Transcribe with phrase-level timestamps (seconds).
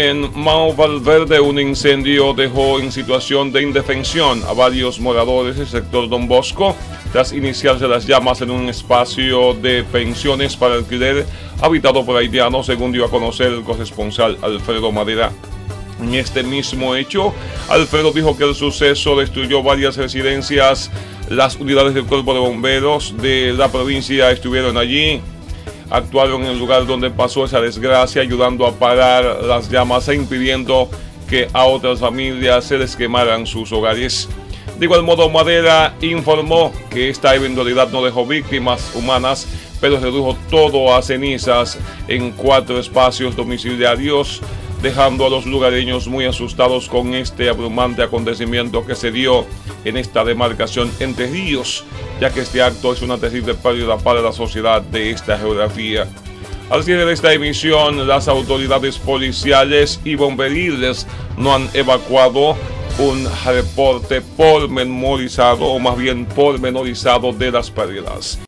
[0.00, 6.08] En Mao Valverde, un incendio dejó en situación de indefensión a varios moradores del sector
[6.08, 6.76] Don Bosco
[7.12, 11.26] tras iniciarse las llamas en un espacio de pensiones para alquiler
[11.60, 15.32] habitado por haitianos, según dio a conocer el corresponsal Alfredo Madera.
[16.00, 17.34] En este mismo hecho,
[17.68, 20.92] Alfredo dijo que el suceso destruyó varias residencias.
[21.28, 25.20] Las unidades del cuerpo de bomberos de la provincia estuvieron allí
[25.90, 30.88] actuaron en el lugar donde pasó esa desgracia, ayudando a parar las llamas e impidiendo
[31.28, 34.28] que a otras familias se les quemaran sus hogares.
[34.78, 39.46] De igual modo, Madera informó que esta eventualidad no dejó víctimas humanas,
[39.80, 44.40] pero redujo todo a cenizas en cuatro espacios domiciliarios,
[44.82, 49.44] dejando a los lugareños muy asustados con este abrumante acontecimiento que se dio
[49.84, 51.84] en esta demarcación entre ríos
[52.20, 56.08] ya que este acto es una terrible pérdida para la sociedad de esta geografía.
[56.70, 61.06] Al cierre de esta emisión, las autoridades policiales y bomberiles
[61.36, 62.56] no han evacuado
[62.98, 68.36] un reporte pormenorizado o más bien pormenorizado de las pérdidas.